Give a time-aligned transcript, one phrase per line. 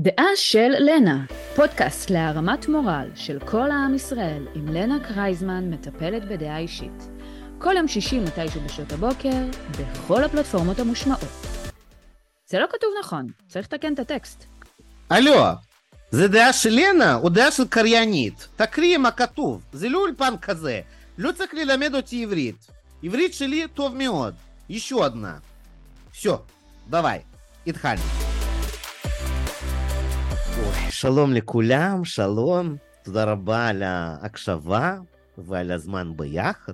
[0.00, 1.24] דעה של לנה,
[1.56, 7.08] פודקאסט להרמת מורל של כל העם ישראל עם לנה קרייזמן, מטפלת בדעה אישית.
[7.58, 9.44] כל יום שישי מתישהו בשעות הבוקר,
[9.78, 11.46] בכל הפלטפורמות המושמעות.
[12.46, 14.44] זה לא כתוב נכון, צריך לתקן את הטקסט.
[15.10, 15.34] הלו,
[16.10, 18.48] זה דעה של לנה או דעה של קריינית?
[18.56, 20.80] תקריאי מה כתוב, זה לא אולפן כזה.
[21.18, 22.66] לא צריך ללמד אותי עברית.
[23.02, 24.34] עברית שלי טוב מאוד.
[24.68, 25.40] еще одна.
[26.12, 26.38] все,
[26.88, 27.24] давай,
[27.66, 28.17] התחלנו.
[30.90, 34.98] שלום לכולם, שלום, תודה רבה על ההקשבה
[35.38, 36.72] ועל הזמן ביחד.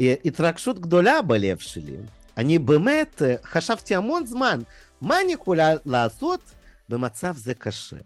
[0.00, 1.96] התרגשות גדולה בלב שלי.
[2.36, 4.60] אני באמת חשבתי המון זמן,
[5.00, 6.40] מה אני יכולה לעשות
[6.88, 7.96] במצב זה קשה.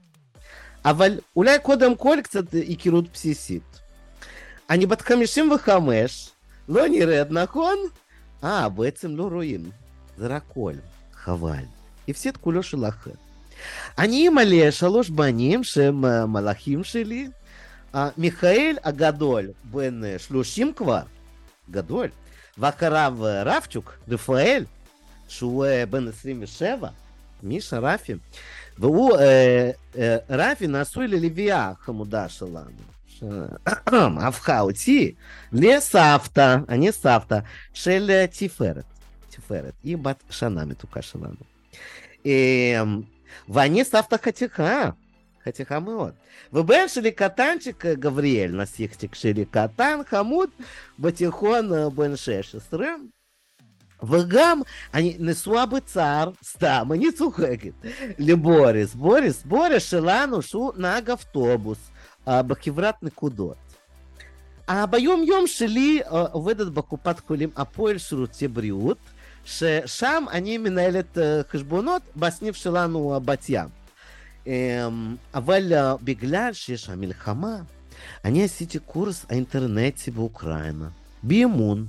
[0.85, 3.80] אבל אולי קודם כל קצת היכרות בסיסית.
[4.71, 6.30] אני בת 55,
[6.69, 7.77] לא נראית נכון?
[8.45, 9.71] אה, בעצם לא רואים,
[10.17, 10.75] זה רק קול,
[11.15, 11.65] חבל.
[12.09, 13.11] הפסיד כולו שלכם.
[13.98, 17.29] אני אימא לשלוש בנים שהם מלאכים שלי.
[18.19, 21.01] מיכאל הגדול, בן 30 כבר,
[21.70, 22.09] גדול,
[22.59, 24.64] ואחריו רבצ'וק, רפאל,
[25.28, 26.89] שהוא בן 27,
[27.42, 28.14] מישה רפי,
[28.78, 29.17] והוא,
[30.31, 32.70] רפי נשוי ללוויה חמודה שלנו.
[34.20, 35.14] הפכה אותי
[35.53, 37.39] לסבתא, אני סבתא
[37.73, 38.84] של תפארת,
[39.31, 41.37] תפארת, היא בת שנה מתוקה שלנו.
[43.48, 44.91] ואני סבתא חתיכה,
[45.45, 46.12] חתיכה מאוד.
[46.53, 50.51] ובן שלי קטנצ'יק גבריאל, נסיכצ'יק שלי קטן, חמוד,
[50.98, 52.87] בתיכון בן 16.
[54.03, 54.61] וגם
[54.95, 57.73] אני נשואה בצער, סתם, אני צוחקת,
[58.19, 58.95] לבוריס.
[58.95, 61.91] בוריס, בוריס שלנו שהוא נהג אוטובוס
[62.27, 63.56] בחברת נקודות.
[64.91, 66.01] ביום יום שלי
[66.33, 68.98] עובדת בקופת חולים הפועל שירותי בריאות,
[69.45, 71.19] ששם אני מנהלת
[71.53, 73.69] חשבונות בסניף שלנו בת ים.
[75.34, 77.56] אבל בגלל שיש המלחמה,
[78.25, 80.89] אני עשיתי קורס אינטרנטי באוקראינה,
[81.23, 81.86] באמון,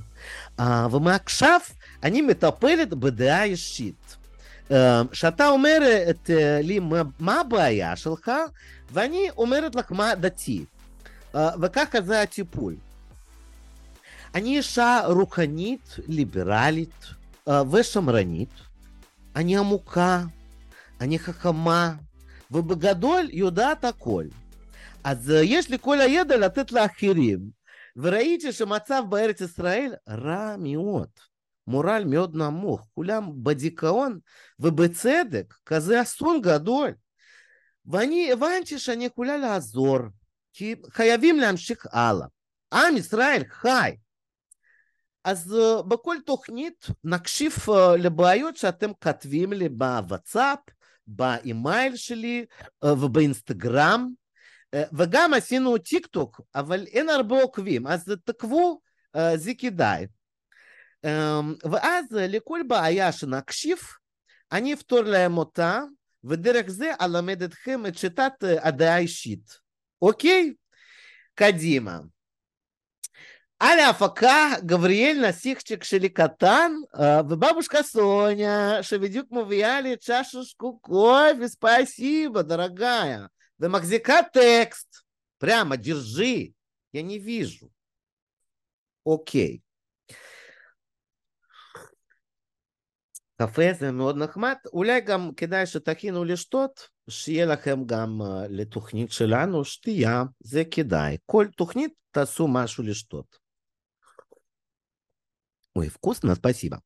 [0.92, 1.60] ומעכשיו
[2.04, 4.16] אני מטפלת בדעה אישית.
[5.14, 6.30] שאתה אומרת
[6.64, 6.80] לי
[7.20, 8.32] מה הבעיה שלך,
[8.92, 10.66] ואני אומרת לך מה דתי.
[11.34, 12.76] וככה זה הטיפול.
[14.36, 17.06] אני אישה רוחנית, ליברלית
[17.72, 18.50] ושמרנית.
[19.36, 20.24] אני עמוקה,
[21.02, 21.94] אני חכמה,
[22.52, 24.26] ובגדול יודעת הכל.
[25.04, 27.40] אז יש לי כל הידע לתת לאחרים.
[27.96, 31.08] וראיתי שמצב בארץ ישראל רע מאוד.
[31.68, 34.20] מורל מאוד נמוך, כולם בדיכאון,
[34.60, 36.94] ובצדק, כזה אסון גדול.
[37.86, 39.98] ואני הבנתי שאני יכולה לעזור,
[40.54, 42.28] כי חייבים להמשיך הלאה.
[42.74, 43.96] עם ישראל חי.
[45.25, 50.59] אז uh, בכל תוכנית נקשיב uh, לבעיות שאתם כותבים לי בוואטסאפ,
[51.07, 52.45] באימייל שלי
[52.85, 54.09] uh, ובאינסטגרם,
[54.99, 58.81] וגם עשינו טיק טוק, אבל אין הרבה עוקבים, אז תקבו,
[59.35, 60.07] זה כדאי.
[61.07, 63.79] Um, ואז לכל בעיה שנקשיב,
[64.53, 65.81] אני אפתור להם אותה,
[66.25, 69.59] ודרך זה אלמד אתכם את שיטת הדעה האישית.
[70.03, 70.53] אוקיי?
[71.35, 71.99] קדימה.
[73.67, 83.31] Аля Афака, Гавриэль Насихчик Шеликатан, э, бабушка Соня, Шеведюк Мувиали, чашушку кофе, спасибо, дорогая.
[83.57, 85.07] Вы Макзика текст,
[85.39, 86.53] прямо держи,
[86.93, 87.71] я не вижу.
[89.03, 89.63] Окей.
[93.39, 99.63] קפה זה מאוד נחמד, אולי גם כדאי שתכינו לשתות, שיהיה לכם גם לתוכנית שלנו
[100.45, 101.19] за кидай.
[101.27, 103.44] Коль тухнит, תוכנית תעשו лишь тот.
[105.76, 106.78] אוי, вкусно, спасибо.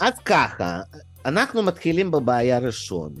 [0.00, 0.80] אז ככה,
[1.24, 3.14] אנחנו מתחילים בבעיה ראשון.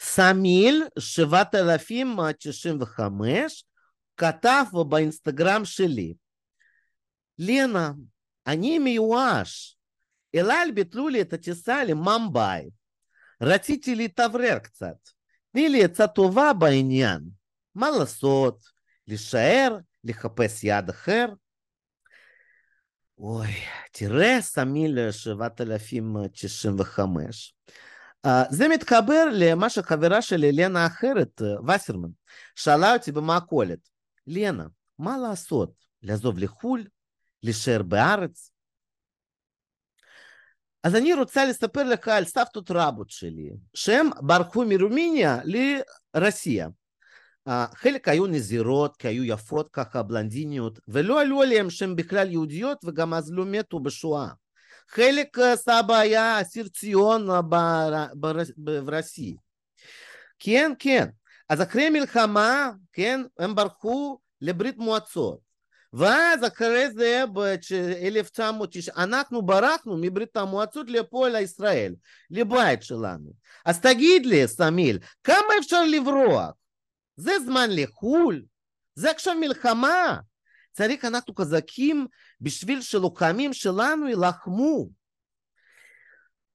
[0.00, 3.64] סמיל 7095
[4.16, 6.14] כתב באינסטגרם שלי,
[7.38, 7.92] לנה,
[8.46, 9.78] אני מיואש.
[10.34, 12.70] אל על ביטלו לי את הטיסה לממבאי.
[13.42, 14.96] רציתי להתאוורר קצת.
[15.52, 17.20] תני לי עצה טובה בעניין.
[17.74, 18.62] מה לעשות?
[19.06, 19.76] להישאר?
[20.04, 21.26] לחפש יד אחר?
[23.22, 23.52] אוי,
[23.92, 27.54] תראה, סמיל 7095.
[28.26, 32.08] Uh, זה מתחבר למה שחברה שלי, לנה אחרת, וסרמן,
[32.54, 33.78] שאלה אותי במכולת,
[34.26, 34.66] לנה,
[34.98, 35.72] מה לעשות?
[36.02, 36.84] לעזוב לחו"ל?
[37.42, 38.50] להישאר בארץ?
[40.82, 45.38] אז אני רוצה לספר לך על סבתות רבות שלי, שהם ברחו מרומיניה
[46.14, 46.68] לרוסיה.
[47.75, 53.13] חלק היו נזירות, כי היו יפות ככה, בלנדיניות, ולא עלו עליהם שהן בכלל יהודיות, וגם
[53.13, 54.27] אז לא מתו בשואה.
[54.89, 57.27] חלק סבא היה אסיר ציון
[58.57, 59.35] ברוסי.
[60.39, 61.07] כן, כן.
[61.49, 65.39] אז אחרי מלחמה, כן, הם ברחו לברית מועצות.
[65.93, 71.95] ואז אחרי זה, ב-1990, אנחנו ברחנו מברית המועצות לפה לישראל,
[72.31, 73.31] לבית שלנו.
[73.65, 76.51] אז תגיד לי, סמיל, כמה אפשר לברוח?
[77.15, 78.43] זה זמן לחו"ל?
[78.95, 80.17] זה עכשיו מלחמה.
[80.71, 82.07] צריך אנחנו חזקים
[82.41, 84.89] בשביל שלוחמים שלנו יילחמו.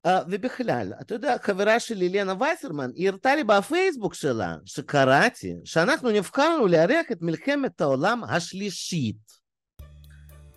[0.06, 6.10] Uh, ובכלל, אתה יודע, חברה שלי, לנה וייסרמן, היא הראתה לי בפייסבוק שלה, שקראתי, שאנחנו
[6.10, 9.16] נבחרנו לארח את מלחמת העולם השלישית.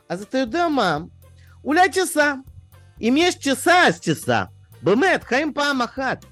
[0.09, 0.97] אז אתה יודע מה?
[1.63, 2.33] אולי טיסה.
[3.01, 4.43] אם יש טיסה, אז טיסה.
[4.81, 6.25] באמת, חיים פעם אחת.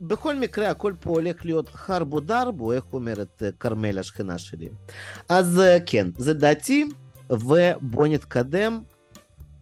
[0.00, 4.68] בכל מקרה, הכל פה הולך להיות חרבו דרבו, איך אומרת כרמל השכנה שלי.
[5.28, 6.88] אז כן, זה דעתי,
[7.30, 8.80] ובואו נתקדם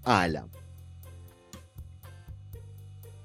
[0.04, 0.42] הלאה.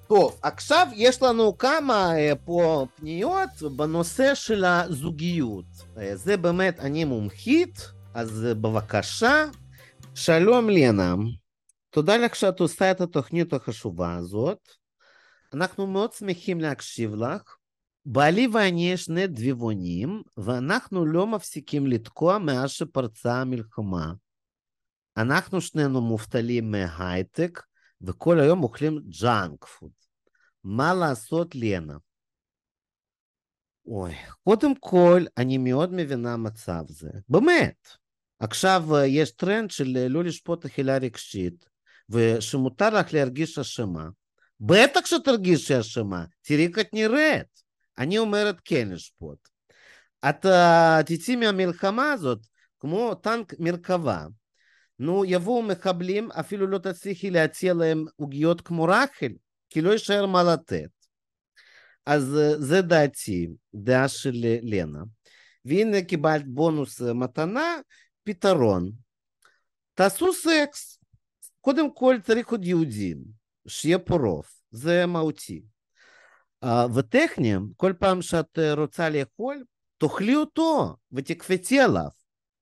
[0.07, 2.11] טוב, עכשיו יש לנו כמה
[2.45, 5.65] פה פניות בנושא של הזוגיות.
[6.13, 9.45] זה באמת, אני מומחית, אז בבקשה,
[10.15, 11.15] שלום לנה,
[11.89, 14.59] תודה לך שאת עושה את התוכנית החשובה הזאת.
[15.53, 17.55] אנחנו מאוד שמחים להקשיב לך.
[18.05, 24.13] בעלי ואני שני דביבונים, ואנחנו לא מפסיקים לתקוע מאז שפרצה המלחמה.
[25.17, 27.61] אנחנו שנינו מובטלים מהייטק,
[28.01, 29.91] וכל היום אוכלים junk food.
[30.63, 31.97] מה לעשות, לנה?
[33.85, 37.09] אוי, קודם כל, אני מאוד מבינה מצב זה.
[37.29, 37.87] באמת.
[38.39, 41.65] עכשיו יש טרנד של לא לשפוט אכילה רגשית,
[42.09, 44.09] ושמותר לך להרגיש אשמה.
[44.60, 47.62] בטח שתרגישי אשמה, תראי איך את נראית.
[47.98, 49.48] אני אומרת כן לשפוט.
[50.28, 50.46] את
[51.06, 52.46] תצאי מהמלחמה הזאת
[52.80, 54.26] כמו טנק מרכבה.
[54.98, 59.32] נו, יבואו מחבלים, אפילו לא תצליחי להציע להם עוגיות כמו רחל,
[59.70, 60.90] כי לא יישאר מה לתת.
[62.06, 64.32] אז זה דעתי, דעה של
[64.62, 65.02] לנה.
[65.64, 67.76] והנה קיבלת בונוס מתנה,
[68.24, 68.90] פתרון.
[69.94, 70.98] תעשו סקס.
[71.60, 73.18] קודם כל צריך עוד יהודים,
[73.68, 75.62] שיהיה פה רוב, זה מהותי.
[76.64, 79.64] Uh, וטכניים, כל פעם שאת רוצה לאכול,
[79.98, 82.08] תאכלי אותו ותקפצי עליו.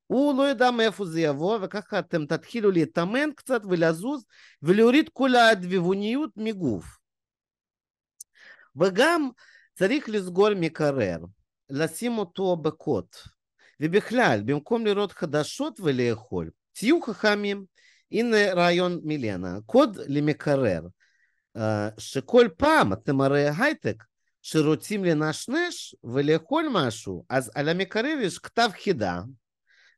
[0.06, 4.24] הוא לא יודע מאיפה זה יבוא, וככה אתם תתחילו להתאמן קצת ולזוז
[4.62, 6.84] ולהוריד כל הדביבוניות מגוף.
[8.76, 9.30] וגם
[9.74, 11.18] צריך לסגור מקרר,
[11.70, 13.16] לשים אותו בקוט.
[13.80, 17.64] ובכלל, במקום לראות חדשות ולאכול, תהיו חכמים.
[18.12, 20.80] הנה רעיון מילנה, קוד למקרר,
[21.98, 24.04] שכל פעם אתם הרי הייטק,
[24.42, 29.20] שרוצים לנשנש ולאכול משהו, אז על המקרר יש כתב חידה,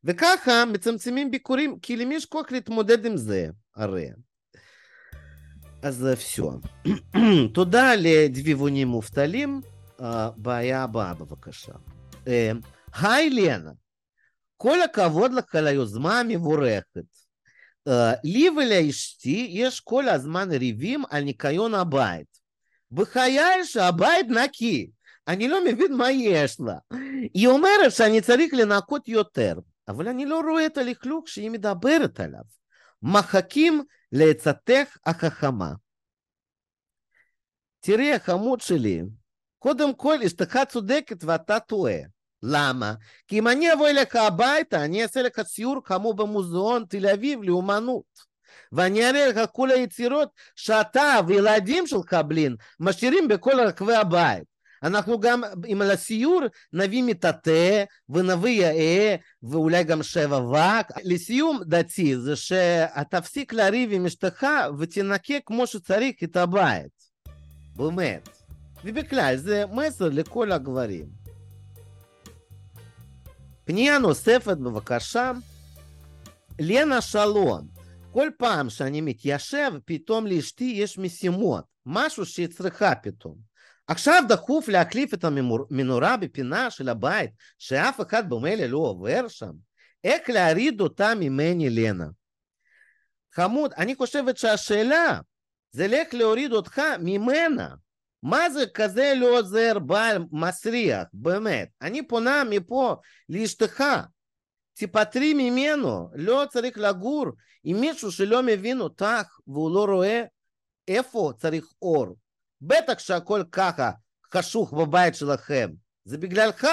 [0.03, 4.09] וככה מצמצמים ביקורים, כי למי יש כוח להתמודד עם זה, הרי.
[5.81, 6.41] אז все.
[7.53, 9.61] תודה לדביבונים מובטלים.
[10.37, 11.73] בעיה הבאה בבקשה.
[12.93, 13.71] היי לנה,
[14.57, 17.05] כל הכבוד לך על היוזמה המבורכת.
[18.24, 22.38] לי ולאשתי יש כל הזמן ריבים על ניקיון הבית.
[22.92, 24.90] בחיי שהבית נקי.
[25.28, 26.78] אני לא מבין מה יש לה.
[27.34, 29.58] היא אומרת שאני צריך לנקות יותר,
[29.88, 32.40] אבל אני לא רואה את הלכלוך שהיא מדברת עליו.
[33.02, 33.82] מחכים
[34.12, 35.72] לעצתך החכמה.
[37.80, 39.02] תראי, חמוד שלי,
[39.58, 41.98] קודם כל אשתך צודקת ואתה טועה.
[42.42, 42.94] למה?
[43.28, 48.28] כי אם אני אבוא אליך הביתה, אני אעשה לך סיור כמו במוזיאון תל אביב לאומנות.
[48.72, 54.58] ואני אראה לך כל היצירות שאתה וילדים שלך, בלין, משאירים בכל רחבי הבית.
[54.82, 55.42] אנחנו גם,
[55.72, 56.42] אם לסיור,
[56.72, 60.98] נביא מטאטא ונביא יאה ואולי גם שבע וק.
[61.04, 64.46] לסיום דתי זה שתפסיק לריב עם אשתך
[64.78, 67.08] ותנקה כמו שצריך את הבית.
[67.76, 68.28] באמת.
[68.84, 71.17] ובכלל, זה מסר לכל הגברים.
[73.68, 75.32] פנייה נוספת בבקשה,
[76.60, 77.68] לנה שלום,
[78.12, 83.36] כל פעם שאני מתיישב, פתאום לאשתי יש משימות, משהו שהיא צריכה פתאום.
[83.86, 89.52] עכשיו דחוף להחליף את המנורה בפינה של הבית, שאף אחד במילא לא עובר שם.
[90.04, 92.06] איך להוריד אותה ממני, לנה?
[93.34, 95.20] חמוד, אני חושבת שהשאלה
[95.70, 97.68] זה איך להוריד אותך ממנה.
[98.23, 101.69] מה זה כזה לא עוזר בעל מסריח, באמת?
[101.81, 102.95] אני פונה מפה
[103.29, 103.83] לאשתך,
[104.73, 107.25] תיפטרי ממנו, לא צריך לגור
[107.63, 110.23] עם מישהו שלא מבין אותך והוא לא רואה
[110.87, 112.07] איפה צריך אור.
[112.61, 113.91] בטח שהכל ככה
[114.33, 115.69] חשוך בבית שלכם,
[116.05, 116.67] זה בגללך.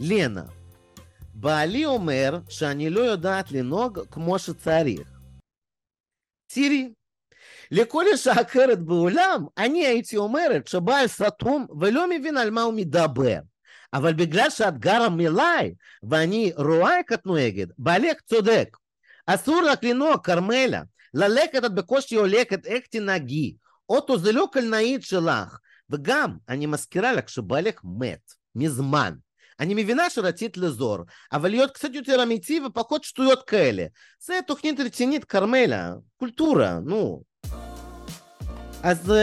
[0.00, 0.44] לנה,
[1.34, 5.18] בעלי אומר שאני לא יודעת לנהוג כמו שצריך.
[6.46, 6.92] תראי,
[7.71, 13.39] לכל אישה אחרת בעולם, אני הייתי אומרת שבעל סתום ולא מבין על מה הוא מדבר.
[13.93, 15.73] אבל בגלל שאת גרה מלאי,
[16.09, 18.77] ואני רואה איך את נוהגת, בעלך צודק.
[19.25, 20.81] אסור לך לנוע, כרמלה.
[21.13, 23.55] ללכת את בקושי הולכת, איך תנהגי?
[23.89, 25.57] אוטו זה לא קלנאית שלך.
[25.89, 29.13] וגם, אני מזכירה לך שבעלך מת, מזמן.
[29.59, 30.97] אני מבינה שרצית לזור,
[31.31, 33.85] אבל להיות קצת יותר אמיתי ופחות שטויות כאלה.
[34.25, 37.28] זה תוכנית רצינית, כרמלה, קולטורה, נו.
[38.83, 39.13] אז uh,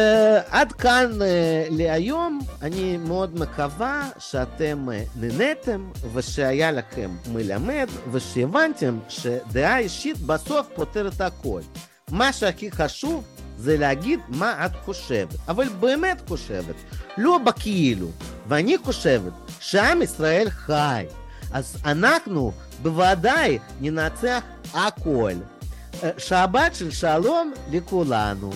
[0.50, 1.24] עד כאן uh,
[1.70, 11.20] להיום, אני מאוד מקווה שאתם uh, נהניתם ושהיה לכם מלמד ושהבנתם שדעה אישית בסוף פותרת
[11.20, 11.60] הכל.
[12.10, 13.24] מה שהכי חשוב
[13.56, 16.74] זה להגיד מה את חושבת, אבל באמת חושבת,
[17.18, 18.08] לא בכאילו.
[18.48, 21.06] ואני חושבת שעם ישראל חי,
[21.52, 24.42] אז אנחנו בוודאי ננצח
[24.74, 25.32] הכל.
[26.18, 28.50] שבת של שלום לכולנו.